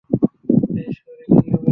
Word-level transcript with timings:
এই 0.79 0.91
শহরের 0.97 1.27
কী 1.35 1.49
হবে? 1.51 1.69